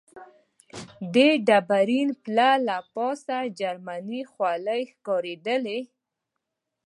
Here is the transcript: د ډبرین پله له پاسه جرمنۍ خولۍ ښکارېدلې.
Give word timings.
د 1.13 1.15
ډبرین 1.47 2.09
پله 2.23 2.49
له 2.67 2.77
پاسه 2.93 3.37
جرمنۍ 3.59 4.21
خولۍ 4.31 4.81
ښکارېدلې. 4.93 5.79